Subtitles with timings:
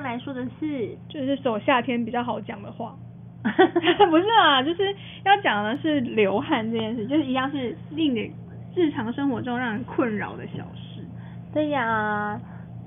[0.00, 2.96] 来说的是，就是说夏天比较好讲的话，
[3.42, 4.94] 不是啊，就是
[5.24, 8.32] 要讲的是流汗这件事，就是一样是令你
[8.74, 11.04] 日常生活中让人困扰的小事。
[11.52, 12.40] 对呀，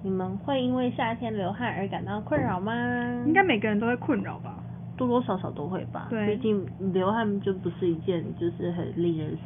[0.04, 2.74] 你们会因为夏天流汗而感到困扰吗？
[3.26, 4.56] 应该每个人都会困扰吧，
[4.98, 6.08] 多多少少都会吧。
[6.10, 9.38] 对，毕竟流汗就不是一件就是很令人。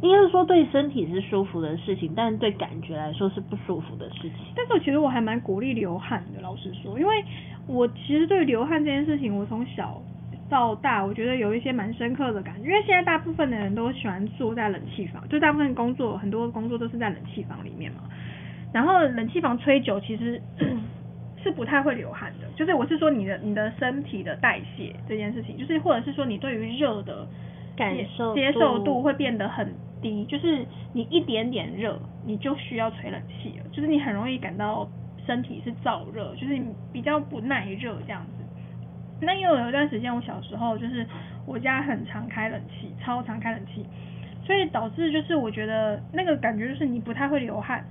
[0.00, 4.32] 应该是说对身体是舒服的事情，但是对感觉来说是不舒服的事情。
[4.54, 7.24] 但是我其实我还蛮鼓励流汗的，老实说，因为
[7.66, 10.00] 我其实对流汗这件事情，我从小
[10.48, 12.68] 到大，我觉得有一些蛮深刻的感觉。
[12.68, 18.02] 因为现在大部分的人都喜欢坐在冷气房，就大部分工作很多工作都是在冷气房里面嘛。
[18.72, 20.40] 然后冷气房吹久，其实
[21.42, 22.46] 是不太会流汗的。
[22.54, 27.26] 就是我是说你的你的身体的代谢这件事情，就是或者是说你对于热的
[27.76, 29.74] 感受接受度会变得很。
[30.00, 34.88] 低，就是你一点点热，你就需要吹冷气了，就是你很容易感到
[35.26, 38.44] 身体是燥热，就是你比较不耐热这样子。
[39.20, 41.06] 那因为有一段时间，我小时候就是
[41.46, 43.84] 我家很常开冷气，超常开冷气，
[44.44, 47.84] 所以导致就是我觉得那个感觉就是你不太会流汗，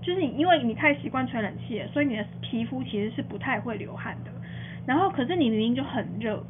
[0.00, 4.30] 就是你因为你太习惯吹冷气了，所以你的皮肤其实是不太会流汗的。
[4.86, 6.44] 然后可是你明明就很热。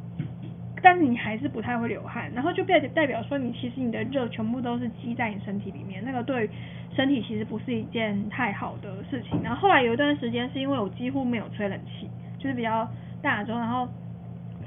[0.83, 6.49] 但是你还是不太会流汗，然后就代代表说你其实你的热全部都是积在你身体里面，那个对
[6.93, 9.41] 身体其实不是一件太好的事情。
[9.41, 12.85] 然后后来有一段时间是因为我几乎没有吹冷气，就是比较
[13.21, 13.87] 大中，然后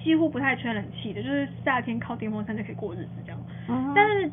[0.03, 3.41] 几乎不太吹冷气的，就是夏天靠电风扇就可以过日子这样。
[3.69, 3.93] 嗯。
[3.95, 4.31] 但是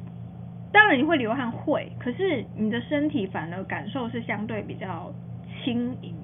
[0.72, 5.14] 当然你会流汗会，可是你的身体反而感受是相对比较
[5.64, 6.16] 轻盈。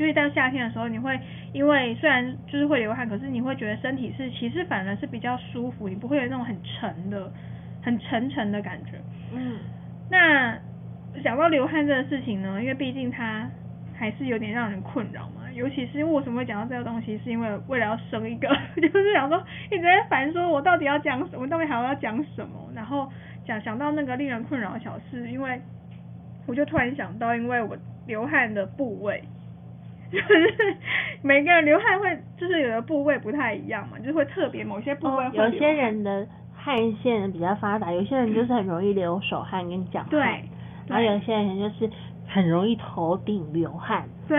[0.00, 1.20] 就是在夏天的时候，你会
[1.52, 7.30] 因为虽然就是会流汗，可是你会觉得身体是其实反而是比较舒服，你不会有那种很沉的、
[7.82, 8.92] 很沉沉的感觉。
[9.34, 9.58] 嗯。
[10.10, 10.56] 那
[11.22, 13.46] 讲到流汗这个事情呢，因为毕竟它
[13.94, 18.48] 还是有点让人困扰嘛，尤其是为什么会讲到这个东西，是因为为了要生一个，
[18.80, 23.06] 就是想说一直在烦，说我到底要讲什么，我到底还要讲什么，然后
[23.44, 25.60] 讲想到那个令人困扰的小事，因为
[26.46, 29.22] 我就突然想到，因为我流汗的部位。
[30.10, 30.76] 就是
[31.22, 35.36] 每个人流汗会，就是有的部位不太一样嘛，就是会特别某些部位会。
[35.36, 40.08] 有些人的汗腺比较发达，有些人就是很容易流手汗跟脚汗。
[40.10, 40.20] 对。
[40.88, 41.88] 然后有些人就是
[42.26, 44.08] 很容易头顶流汗。
[44.26, 44.38] 对。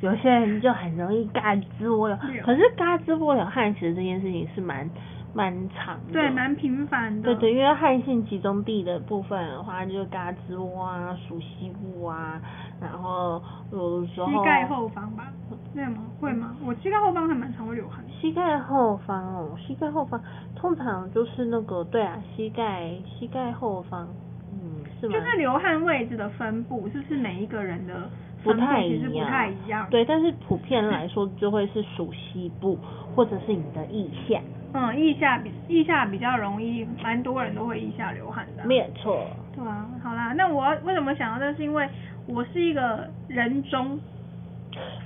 [0.00, 4.90] 有些人就很容易嘎吱窝流，可是嘎吱窝流汗其实这件事情是蛮。
[5.34, 7.22] 蛮长的，对，蛮频繁的。
[7.22, 12.38] 对对，因为汗腺集中地的部分的话，就嘎吱窝啊、鼠蹊部啊，
[12.82, 15.32] 然后有时候膝盖后方吧，
[15.74, 16.02] 对吗？
[16.20, 16.56] 会吗？
[16.64, 18.04] 我膝盖后方还蛮常会流汗。
[18.20, 20.20] 膝盖后方哦，膝盖后方
[20.56, 24.08] 通常就是那个对啊，膝盖膝盖后方，
[24.52, 25.12] 嗯，是吗？
[25.12, 28.10] 就是流汗位置的分布，是不是每一个人的
[28.42, 29.86] 不太其实不太一样？
[29.90, 32.78] 对，但是普遍来说就会是属西部，
[33.14, 34.40] 或者是你的腋下。
[34.74, 38.64] 嗯，腋下比腋下比较容易，蛮多人都会腋下流汗的。
[38.64, 39.26] 没错。
[39.54, 41.52] 对啊，好啦，那我为什么想到这？
[41.54, 41.86] 是因为
[42.26, 43.98] 我是一个人中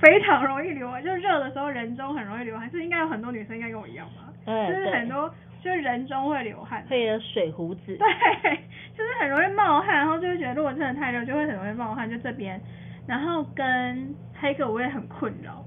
[0.01, 4.31] 非常容易流汗，就热的时候人中很容易流汗，是应该有很多女生应该跟我一样吧？
[4.45, 5.29] 嗯，就是很多
[5.61, 6.83] 就是人中会流汗。
[6.89, 7.97] 会有水胡子。
[7.97, 7.97] 对，
[8.95, 12.59] 就是很容易冒汗，然后就会觉得如果真的太热，就会很容易冒汗，就这边，
[13.07, 15.63] 然后跟还有一个我也很困扰，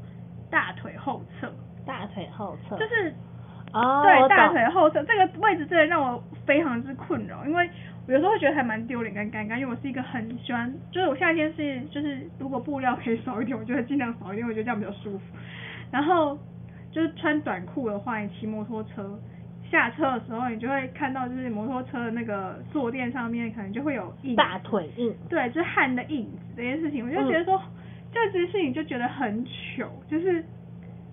[0.51, 1.53] 大腿后侧。
[1.87, 2.77] 大腿后侧。
[2.77, 3.13] 就是。
[3.73, 7.71] 哦，对，大腿后侧这个位置真的让我非常之困扰，因为我
[8.11, 15.25] 有时候会觉得还蛮丢脸跟尴尬，因为我是一个很喜欢，就是我夏天是就是如果布料可以少一点，我就会尽量少一点，我觉得这样比较舒服。
[15.93, 16.37] 然后
[16.91, 19.17] 就是穿短裤的话，你骑摩托车
[19.71, 27.71] 下车的时候，你就会看到就是摩托车的那个坐垫上面可能就会有印大腿印，对，就是汗的印子这件事情，我就觉得说、嗯、
[28.13, 30.45] 这件事情就觉得很糗，就是。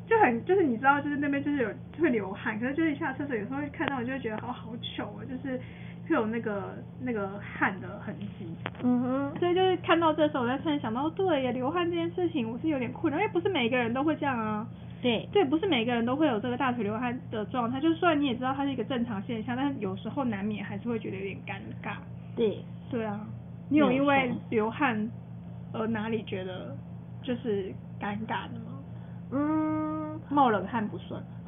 [0.08, 1.70] 就很就是你知道就是那边就是有
[2.02, 5.60] 会流汗，可是就是一下厕所有时候会看到，我就会觉得好好糗啊，就是
[6.08, 8.48] 会有那个那个汗的痕迹。
[8.84, 9.40] 嗯哼。
[9.40, 14.66] 所以就是看到这时候，我在突然想到，对呀，流汗这件事情我是有点困扰，因为不是每个人都会这样啊。
[15.02, 15.28] 对。
[15.34, 17.82] 对，不是每个人都会有这个大腿流汗的状态。
[17.82, 21.96] 就算你也知道它是一个正常现象，但是有时候难免还是会觉得有点尴尬。
[22.36, 22.64] 对。
[22.90, 23.20] 对啊。
[23.70, 25.12] 你有因为流汗
[25.74, 26.74] 而哪里觉得
[27.22, 28.80] 就是尴尬的吗？
[29.30, 29.97] 嗯，
[30.30, 31.22] 冒冷汗不算。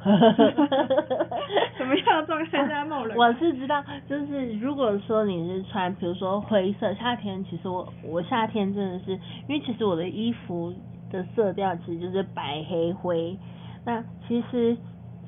[1.76, 3.18] 什么样的状态下冒冷汗？
[3.18, 9.12] 我是知道，就是如果说你是穿，比如说灰色，夏天其实我我夏天真的是，
[9.46, 10.72] 因为其实我的衣服
[11.10, 13.36] 的色调其实就是白黑灰。
[13.84, 14.76] 那其实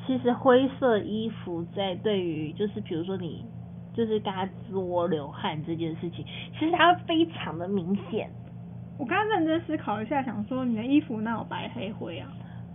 [0.07, 3.45] 其实灰色衣服在对于就是比如说你
[3.95, 6.25] 就是嘎吱窝流汗这件事情，
[6.59, 8.31] 其实它非常的明显。
[8.99, 12.29] 我刚刚认真思考一下，想说你的衣服哪有白黑灰啊？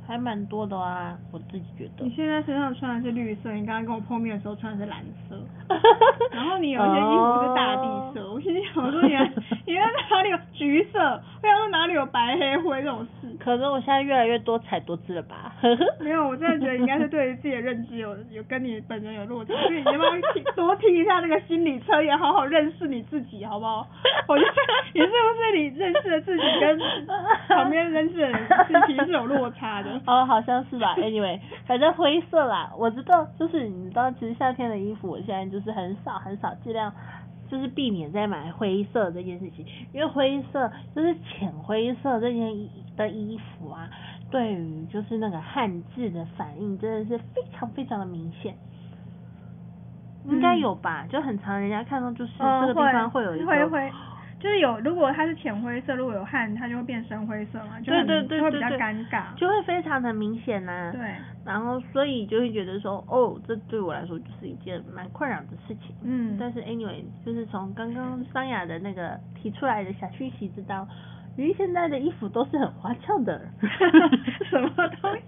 [0.08, 2.06] 还蛮多的啊，我自己觉得。
[2.06, 5.38] 你现在身上穿的是绿色，你刚刚跟我碰面的时候穿的是蓝色，
[6.32, 9.26] 然后你有一些衣服是大地色，我心想说你还
[9.66, 11.00] 你在哪里有橘色？
[11.00, 13.28] 我想说哪里有白黑灰这种事？
[13.40, 15.54] 可能我现在越来越多彩多姿了吧？
[16.00, 20.12] 没有，我真的觉得应该是对于自己的认知有有跟你本人有落差，所以你要不要
[20.56, 23.88] 多听一下那个心理测验，好好认识你自己，好不好？
[24.28, 24.52] 我觉得
[24.94, 26.80] 你是不是你认识的自己跟
[27.48, 28.48] 旁边认识的人
[28.88, 29.90] 其实是有落差的？
[30.08, 30.96] 哦，好像是吧。
[30.98, 36.92] Anyway，反正灰色啦，我知道，就是你知道，其实夏天的衣服，我现在就是很少很少，尽量
[37.50, 43.90] 就是避免再买灰色这件事情，因为灰色就是浅灰色这件衣的衣服啊，
[44.30, 48.56] 对于就是那个汗渍的反应真的是非常非常的明显。
[50.26, 51.08] 嗯、应该有吧？
[51.10, 53.46] 就很常人家看到就是这个地方会有一个。
[54.38, 60.92] 哦就是有，如果它是浅灰色，如果有汗，它就会变深灰色嘛，就会对对对对对，就会比较尴尬，就会非常的明显呐、啊。
[60.92, 61.02] 对。
[61.44, 65.96] 然后，所以就会觉得说，哦，这对我来说就是一件蛮困扰的事情。
[66.04, 66.38] 嗯。
[66.40, 70.88] 但是，anyway，就是从刚刚桑雅的那个提出来的小讯息知道。
[71.38, 73.40] 因为现在的衣服都是很花俏的，
[74.50, 74.70] 什么
[75.00, 75.22] 东西？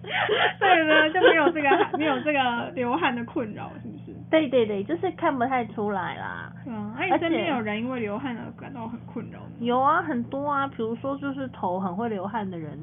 [0.59, 3.99] 对呢，就没有这个没有这个流汗的困扰，是不是？
[4.29, 6.51] 对对对，就是看不太出来啦。
[6.67, 9.45] 嗯，那你身边有人因为流汗而感到很困扰吗？
[9.59, 12.77] 有啊，很多啊，比如说就是头很会流汗的人，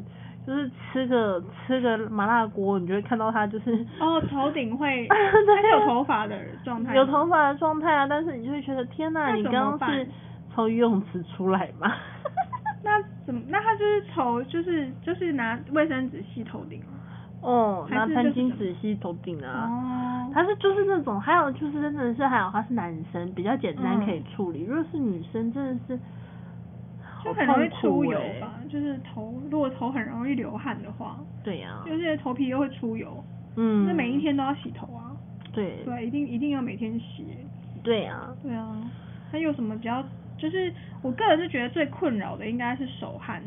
[0.47, 10.07] 就是吃个吃个麻辣锅，你就会看到他就是哦，头顶会 对有头发的状态，有头发的状态啊，但是你就会觉得天呐，你刚刚是
[10.55, 11.93] 从游泳池出来吗？
[12.83, 13.41] 那怎么？
[13.49, 16.81] 那他就是头，就是就是拿卫生纸吸头顶
[17.47, 19.71] 哦，拿餐巾纸吸头顶啊。
[19.71, 20.31] 哦。
[20.35, 24.65] 他是就是那种，还有就是真的是还有他是男生，比较简单可以处理。
[24.65, 26.01] 嗯、如果是女生，真的是、欸、
[27.25, 28.59] 就很容易出油吧？
[28.69, 31.17] 就是头，如果头很容易流汗的话。
[31.45, 31.87] 对呀、啊。
[31.87, 33.23] 就是头皮又会出油。
[33.57, 33.87] 嗯。
[33.87, 35.15] 那每一天都要洗头啊。
[35.53, 35.85] 对。
[35.85, 37.25] 对，一定一定要每天洗。
[37.83, 38.35] 对呀、啊。
[38.43, 38.77] 对啊。
[39.31, 40.05] 还有什么比较？
[40.37, 40.71] 就是
[41.01, 43.43] 我个人是觉得最困扰的应该是手汗。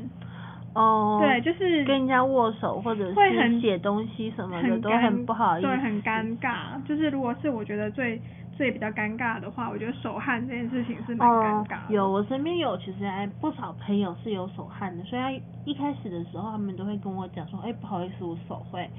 [0.74, 1.20] 哦。
[1.22, 5.68] 对，就是跟人家握手或者是写东西什么的很都很不好意思。
[5.68, 6.82] 对，很尴尬。
[6.88, 8.22] 就是如果是我觉得最
[8.56, 11.78] 最比较尴尬的话，我觉得手汗这件事情是蛮尴尬。
[11.90, 15.32] 有，我身边有其实还不少朋友是有手汗的，所以他
[15.66, 18.90] 一开始的时候他们都会跟我讲说，哎，不好意思，我手会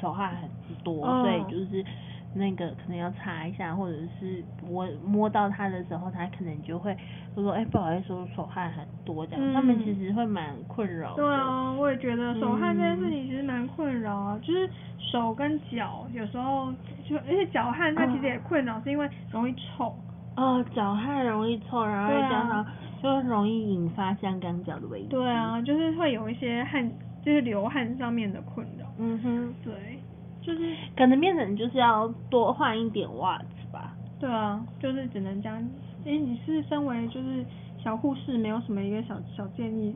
[0.00, 0.48] 手汗很
[0.82, 1.84] 多，哦，所以就是。
[2.36, 6.94] 那个可能要擦一下，或者是我摸到它的时候，它可能就会
[7.34, 9.40] 就说，哎、欸，不好意思，我手汗很多这样。
[9.42, 11.14] 嗯、他们其实会蛮困扰。
[11.14, 14.68] 对啊，我也觉得手汗这件事情其实蛮困扰啊，嗯、就是
[14.98, 16.72] 手跟脚有时候
[17.08, 19.94] 就，而且脚汗它其实也困扰，是因为容易臭。
[20.36, 22.66] 哦，脚汗容易臭，然后加上
[23.02, 25.08] 就容易引发香港脚的危机。
[25.08, 26.86] 对啊，就是会有一些汗，
[27.24, 28.84] 就是流汗上面的困扰。
[28.98, 29.95] 嗯哼，对。
[30.46, 33.96] 就是可能变成就是要多换一点袜子吧。
[34.20, 35.60] 对啊，就是只能这样。
[36.04, 37.44] 哎、欸，你是身为就是
[37.82, 39.92] 小护士，没有什么一个小小建议？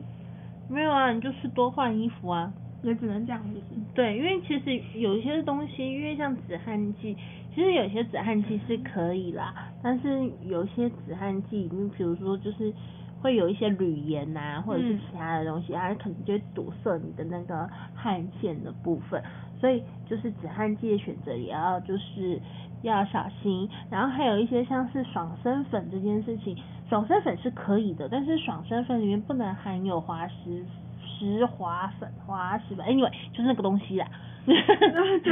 [0.67, 2.51] 没有啊，你就是多换衣服啊，
[2.83, 3.61] 也只能这样子。
[3.95, 7.15] 对，因为其实有一些东西，因为像止汗剂，
[7.55, 12.73] 其实有些止汗剂是可以啦，但是有些止汗剂，你比如说就是
[13.21, 19.23] 会有一些铝盐呐，或者是其他的东西，它可能就会堵塞你的那个汗腺的部分。
[19.61, 22.41] 所以就是止汗剂的选择也要就是
[22.81, 26.57] 要小心，然后还有一些像是爽身粉这件事情，
[26.89, 30.65] 爽身粉是可以的，但是爽身粉里面不能含有滑石
[31.05, 34.07] 石滑粉、滑石粉，anyway 就是那个东西啦。
[34.43, 34.55] 就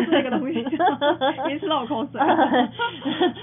[0.03, 0.63] 是那个东西，
[1.47, 2.21] 别吃到我口水。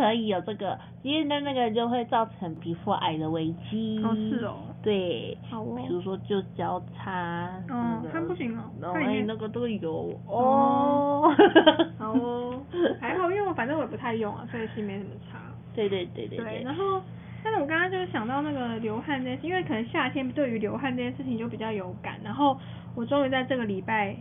[0.00, 4.02] 可以有这个，因为那那个就会造成皮肤癌的危机。
[4.02, 4.56] 哦，是哦。
[4.82, 5.36] 对。
[5.50, 5.76] 好哦。
[5.76, 7.50] 比如说就交叉。
[7.68, 8.62] 嗯，它不行哦。
[8.80, 11.30] 然后哎，那个都有哦。
[11.98, 12.62] 好哦。
[12.98, 15.38] 还好，因为我反正我也不太用啊，所以是没什么差。
[15.74, 16.38] 对对对对。
[16.38, 17.02] 对，然后，
[17.44, 22.56] 但是我刚刚就是想到那个流汗这件事，因为可能夏天对于流汗这件事情就比较有感，然后
[22.96, 24.16] 我终于在这个礼拜。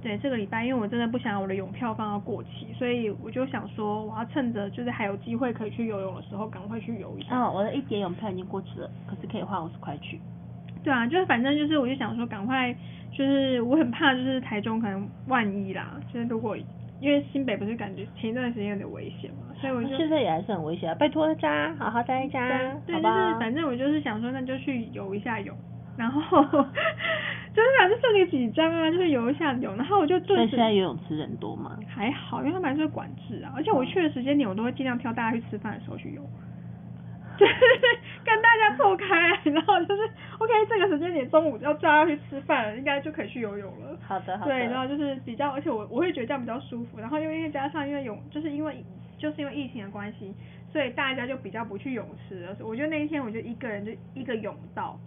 [0.00, 7.36] 对，这个礼拜，因为我真的不想我的泳票放到过期，所以我就想说，我要趁着就是还有机会可以去游泳的时候，赶快去游一下。
[7.36, 10.20] 哦，我的一节泳票已经过期了，可是可以花五十块去。
[10.84, 12.72] 对啊，就是反正就是我就想说赶快，
[13.10, 16.56] 就是我很怕就是台中可能万一啦，就是如果
[17.00, 22.48] 因为新北不是感觉前一段时间有点危险嘛，所以我就现在也还是很危险啊，拜托大家好好待在家，
[22.86, 25.56] 对，好就是反正我就是想说那就去游一下泳，
[25.96, 26.42] 然后
[27.58, 30.44] 就是反正剩个几张啊，就是游一下泳，然后我就顿时。
[30.44, 31.76] 那现在游泳池人多吗？
[31.88, 36.22] 还好，因为他们还是会管制啊，而且我去的时间点我都会尽量挑大家去吃饭的时候去游。
[37.36, 37.52] 就是
[38.24, 39.04] 跟大家错开，
[39.50, 40.02] 然后就是
[40.38, 43.98] OK，这个时间点中午要叫他去吃饭，应该就可以去游泳了。
[44.06, 44.52] 好的，好的。
[44.52, 47.00] 对，然后就是比较，而且我我会觉得这样比较舒服。
[47.00, 48.84] 然后因为加上因为泳，就是因为
[49.18, 50.32] 就是因为疫情的关系，
[50.72, 52.56] 所以大家就比较不去泳池了。
[52.60, 54.98] 我觉得那一天我就一个人就一个泳道，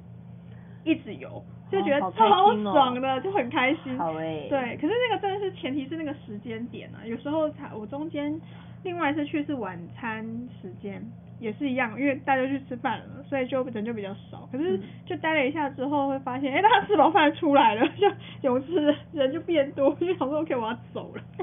[0.86, 3.98] 一直游，就觉得超爽的，就很开心。
[3.98, 4.48] 好诶。
[4.50, 8.40] 对，可是那个真的是前提是那个时间点啊，有时候才我中间
[8.84, 10.26] 另外一次去是晚餐
[10.62, 11.02] 时间。
[11.40, 14.48] 也是一样，因为大家去吃饭了，所以就人就比较少。
[14.52, 18.08] 可是就待了一下之后，会发现，哎、欸，大家吃饱饭出来了，就
[18.42, 21.24] 泳池人就变多，就想说，OK，我要走了。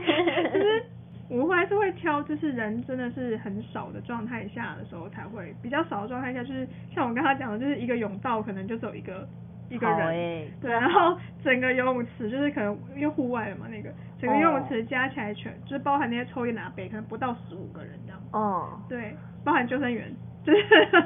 [1.26, 9.28] 其实我还是会挑，就是人真的是很少的状态下的时候才会，比较少的状态下，就是像我跟他讲的，就是一个泳道可能就只有一个
[9.68, 18.20] 一个人，欸、对，然后整个游泳池就是可能因为户外的嘛，那个整个游泳池加起来全就是包含那些抽烟拿杯，可能不到十五个人这样。
[18.32, 19.14] 哦，对。
[19.44, 20.12] 包含救生员，
[20.44, 20.60] 就是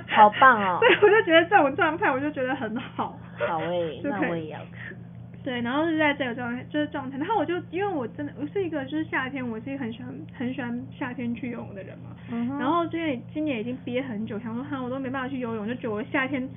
[0.08, 0.78] 好棒哦！
[0.80, 3.16] 对，我就觉得这种状态，我就觉得很好。
[3.46, 4.96] 好诶、欸，那我也要去。
[5.44, 7.18] 对，然后是在这个状态，就是状态。
[7.18, 12.16] 然后我就因为我真的我是一个就是夏天，我是一个很喜欢很喜欢夏天去游泳的人嘛。
[12.30, 12.58] 嗯哼。
[12.58, 16.48] 然后因为今年已经憋很久，想说哈我都没办法去游泳，就觉得我夏天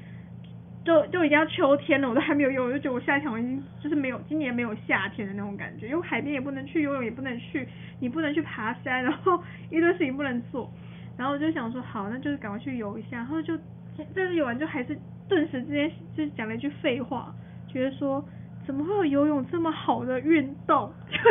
[0.86, 7.68] 就就已经要秋天了，我都还没有游泳， 就觉得我夏天我已经就是没有今年没有夏天的那种感觉，因为海边也不能去游泳，也不能去，
[8.00, 10.72] 你不能去爬山，然后一堆事情不能做。
[11.18, 13.18] 然后我就想说，好，那就是赶快去游一下。
[13.18, 13.58] 然后就，
[14.14, 14.96] 但是游完就还是
[15.28, 17.34] 顿时之间就讲了一句废话，
[17.68, 18.24] 觉得说
[18.66, 20.94] 怎么会有游泳这么好的运动？
[21.10, 21.24] 就是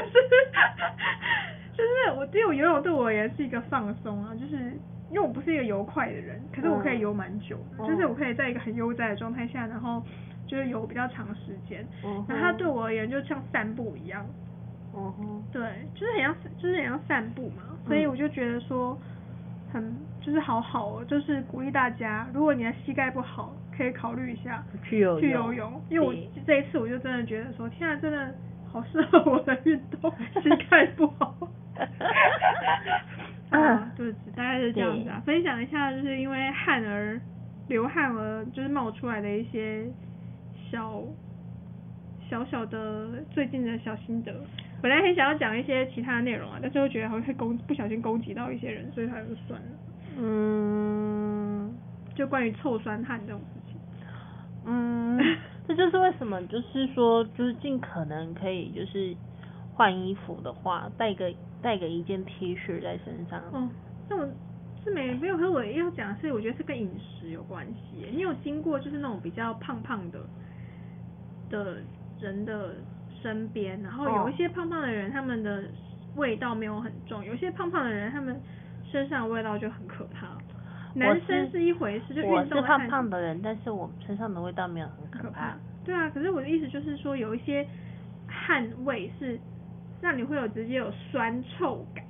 [1.77, 4.73] 就是我，对我游泳对我也是一个放松啊，就是
[5.15, 10.03] 因为我不是一个游快的人，可是我可以游蛮久的，就是我可以在一个很悠哉的状态下，然后
[10.47, 11.87] 就是游比较长时间。
[12.29, 14.27] 然后它对我而言就像散步一样。
[14.93, 15.43] 嗯。
[15.53, 18.99] 对，就是很像，就是很像散步嘛，所以我就觉得说。
[19.73, 25.83] 很就是好好哦，就是鼓励大家，如果你的膝盖不好，可以考虑一下去游去游泳。
[25.91, 26.15] 因为我
[26.47, 28.33] 这一次我就真的觉得说，天啊，真的
[28.73, 31.37] 好适合我的运动， 膝盖不好。
[33.51, 37.21] 啊，就是大概是这样子啊，分享一下，就是因为汗而
[37.69, 39.87] 流汗而就是冒出来的一些
[40.71, 41.03] 小
[42.29, 44.33] 小小的最近的小心得。
[44.83, 49.67] 本来很想要讲一些其他的内容啊，但是又觉得好像会攻不小心攻击到一些人，所以还是算了。
[50.19, 51.75] 嗯，
[52.15, 53.81] 就关于臭酸汗这种事情。
[54.67, 55.19] 嗯，
[55.67, 59.17] 这就是为什么，就是说，就是尽可能可以，就是
[59.75, 61.33] 换衣服的话，带个
[61.65, 63.41] 带个一件 T 恤在身上。
[63.51, 63.69] 哦，
[64.09, 64.29] 那我
[64.85, 68.07] 是没没有，和我要讲的是，我觉得是跟饮食有关系。
[68.13, 70.21] 你有经过就是那种比较胖胖的
[71.49, 71.79] 的
[72.21, 72.75] 人的。
[73.23, 75.65] 身边，然后有一些胖胖的人，他们的
[76.15, 78.39] 味道没有很重；有些胖胖的人，他们
[78.93, 80.37] 身上的味道就很可怕。
[80.95, 82.37] 男生是一回事，就运动。
[82.37, 85.23] 我是胖胖的人，但是我身上的味道没有很可怕。
[85.23, 85.57] 可怕。
[85.87, 87.67] 对啊，可是我的意思就是说，有一些
[88.27, 89.41] 汗味是
[90.05, 92.05] 让你会有直接有酸臭感。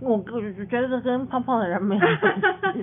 [0.00, 2.82] 我我觉得这跟胖胖的人没有关系。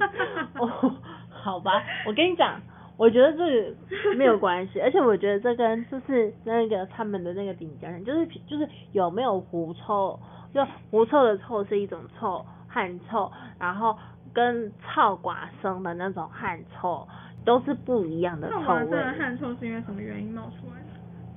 [0.62, 0.96] 哦，
[1.30, 2.62] 好吧，我跟你讲。
[2.98, 3.75] 我觉得这个
[4.16, 10.20] 没有关系，而且我觉得这跟就是那个他们的那个顶尖人，就是就是有没有狐臭，
[10.54, 13.98] 就狐臭的臭是一种臭，汗臭，然后
[14.34, 17.08] 跟臭寡生的那种汗臭
[17.44, 18.66] 都是不一样的臭味。
[18.66, 20.80] 臭寡生的汗臭是因为什么原因冒出来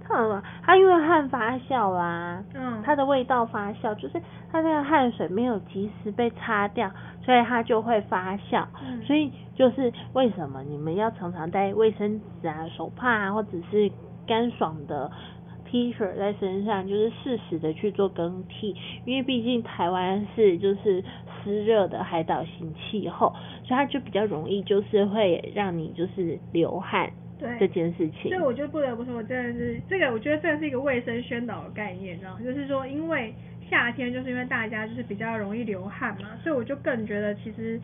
[0.09, 0.43] 的？
[0.63, 4.21] 它它因为汗发酵啦，嗯，它的味道发酵，就是
[4.51, 6.91] 它那个汗水没有及时被擦掉，
[7.25, 8.67] 所以它就会发酵。
[8.83, 13.91] 嗯，所以就是为什么你们要常常带卫生纸啊、手帕啊，或者是
[14.27, 15.11] 干爽的
[15.67, 21.03] T 恤在身上，就是适时的去做更替，因为毕竟台湾是就是
[21.43, 23.35] 湿热的海岛型气候，
[23.65, 27.11] 所以它就比较容易就是会让你就是流汗。
[27.39, 33.35] 对这件事情，所以我就不得不说，我真的是这个，我觉得这是一个卫生宣导的概念，然后就是说，因为
[33.69, 37.81] 夏天就是因为大家就是比较容易流汗嘛，所以我就更觉得其实，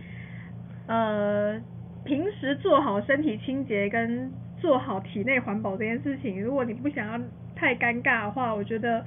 [0.87, 1.61] 呃，
[2.05, 4.31] 平时做好身体清洁跟
[4.61, 7.19] 做好体内环保这件事情，如果你不想要
[7.57, 9.05] 太尴尬的话，我觉得，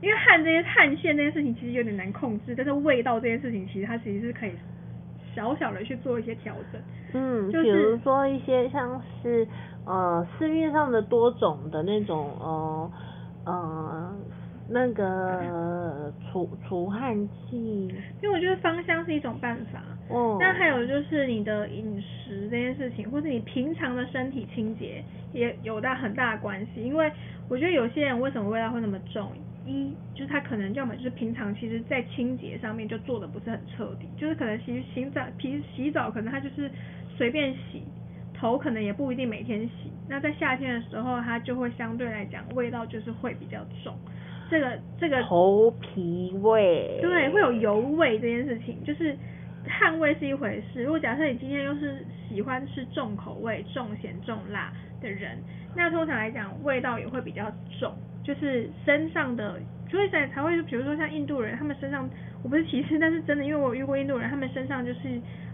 [0.00, 4.52] 因为汗这些汗腺这件事情其实有点难控制，但是味道这件事情其实它其实是可以
[5.34, 6.80] 小小的去做一些调整。
[7.12, 9.46] 嗯，就是、比如说一些像是
[9.86, 12.90] 呃市面上的多种的那种呃
[13.46, 14.16] 呃
[14.68, 17.16] 那个除除汗
[17.48, 17.88] 剂，
[18.22, 19.82] 因为我觉得芳香是一种办法。
[20.08, 20.36] 哦。
[20.40, 26.82] 那还有就是你的饮食这件事情，或是你平常的身体清洁也有大很大的关系。
[26.82, 27.10] 因为
[27.48, 29.32] 我觉得有些人为什么味道会那么重？
[29.66, 36.70] 一就是他可能要么就是平常其实在清洁上面就做的不是很彻底，就是可能洗洗澡皮洗澡可能他就是
[37.16, 37.82] 随便洗，
[38.40, 39.92] 头可能也不一定每天洗。
[40.08, 43.94] 那在夏天的时候，它就会相对来讲味道就是会比较重。
[44.50, 49.14] 这个这个头皮味，对，会有油味这件事情，就是
[49.68, 50.82] 汗味是一回事。
[50.82, 55.38] 如果假设你今天又是喜欢吃重口味、重咸、重辣的人，
[55.76, 57.92] 那通常来讲味道也会比较重。
[58.22, 62.08] 就是身上的，所以才才会，比如说像印度人，他们身上，
[62.42, 65.00] 我不是歧视，但是真的，因为我遇过印度人，他们身上就是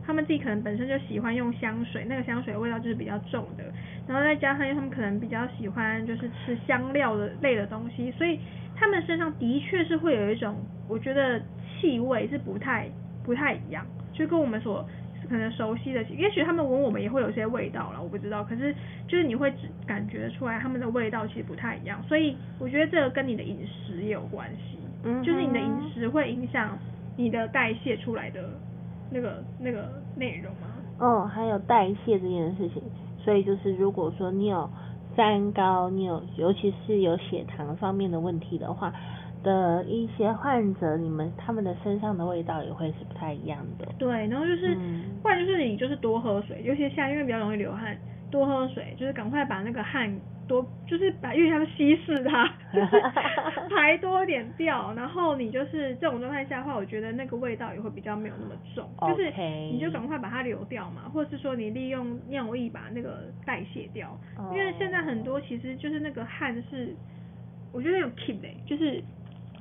[0.07, 3.65] 他们自己可能本身就喜欢用香水，那个香水的味道就是比较重的，
[4.07, 8.39] 然后再加上因为他们可能比较喜欢就是吃香料的类的东西，所以
[8.77, 10.57] 他们身上的确是会有一种，
[10.89, 11.41] 我觉得
[11.81, 12.89] 气味是不太
[13.25, 14.89] 不太一样，就跟我们所。
[15.29, 18.45] 可能熟悉的，也许他们闻我们也会有些味道了，我不知道。
[18.45, 18.73] 可是
[19.09, 24.79] 就是你会只感觉出来他们的味道其实不太一样，所以我觉得这个跟你的饮食也有关系。
[25.25, 26.79] 就是你的饮食会影响
[27.17, 28.49] 你的代谢出来的
[29.11, 30.69] 那个那个内容吗？
[30.99, 32.83] 哦，还有代谢这件事情。
[33.19, 34.69] 所以就是如果说你有
[35.17, 38.93] 三高，你有尤其是有血糖方面的问题的话。
[39.43, 43.87] 的一些患者，你们他们的身上的味道也会是不太一样的。
[43.97, 47.97] 对，然后就是，嗯、不然就是你就是多喝水，尤其夏天因为比较容易流汗，
[48.29, 50.13] 多喝水就是赶快把那个汗
[50.47, 53.01] 多，就是把因为它稀释它，就 是
[53.75, 54.93] 排多一点掉。
[54.97, 59.17] 然后你就是这种状态下的话，我觉得那个味道也会比较没有那么重，Okay.
[59.17, 59.33] 就是
[59.73, 64.19] 你就赶快把它流掉嘛，或者是说你利用尿液把那个代谢掉。
[64.39, 64.53] Oh.
[64.57, 66.95] 因为现在很多其实就是那个汗是，
[67.73, 69.03] 我觉得有 keep 的，就是。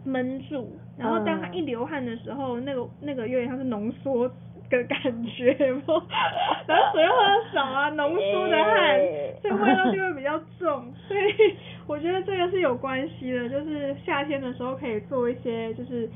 [0.08, 0.69] 闷住，
[1.00, 4.30] 然后当他一流汗的时候，嗯、那个那个有点像是浓缩
[4.69, 9.00] 的感觉， 然后水又很少啊，浓缩的汗，
[9.41, 10.94] 所以味道就较重。
[11.08, 11.56] 所以
[11.88, 16.10] 我觉得这个是有关系的，就是夏天的时候可以做一些，就是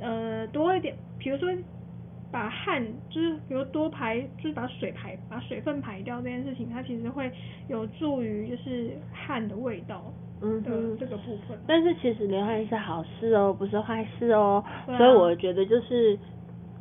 [0.00, 1.48] 呃多一点，比如说
[2.30, 7.30] 把汗，就是比如多排，就是把水排，把水分排掉这件事情，它其实会
[7.68, 10.02] 有助于就是汗的味道。
[10.44, 11.56] 嗯，对这个部分。
[11.68, 14.64] 但是其实流汗是好事哦，不是坏事哦。
[14.88, 16.18] 啊、所以我觉得就是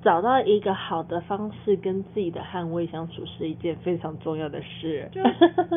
[0.03, 5.07] 找到一个好的方式跟自己的汗味相处是一件非常重要的事。
[5.11, 5.21] 就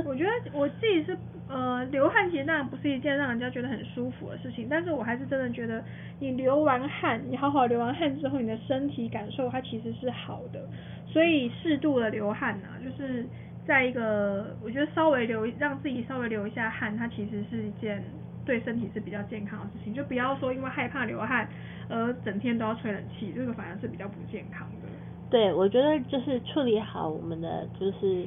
[0.05, 1.17] 我觉得我自己是
[1.49, 5.83] 呃流汗其实当然不是一件让人家觉得很舒服的事情，但是我还是真的觉得
[6.21, 10.61] 你流完汗，你好好流完汗之后，你的身体感受它其实是好的。
[11.07, 13.27] 所以适度的流汗啊，就是。
[13.67, 18.05] 在一个，我觉得稍微流，让自己稍微流一下汗，它其实是一件
[18.45, 19.95] 对身体是比较健康的事情。
[19.95, 21.49] 就不要说因为害怕流汗
[21.89, 24.89] 而整天都要吹冷气，这个反而是比较不健康的。
[25.31, 28.27] 对，我觉得就是处理好我们的就是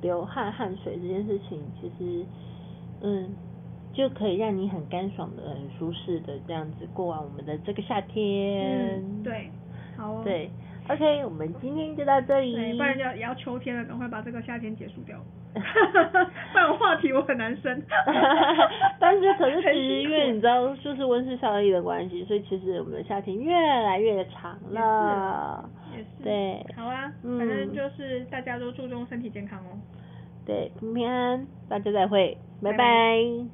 [0.00, 2.24] 流汗汗水这件事情，其实
[3.02, 3.30] 嗯
[3.92, 9.00] 就可以让你很干爽的、很舒适的这样子过完我们的这个夏天。
[9.02, 9.50] 嗯，对，
[9.96, 10.22] 好哦。
[10.24, 10.50] 对。
[10.88, 12.52] OK，我们今天就到这里。
[12.52, 15.16] 对，不然就要也要秋天了，赶快把这个夏天结束掉。
[16.52, 17.82] 不然话题我很难生。
[19.00, 25.68] 但是可是其实因为你知道，就是温室效应的关系，所以其实我们的夏天越来越长了。
[25.96, 26.22] 也是。
[26.22, 26.64] 对。
[26.76, 29.78] 好啊，反正就是大家都注重身体健康哦。
[30.46, 32.76] 对，平平安安，大家再会，拜拜。
[32.76, 33.50] 拜拜。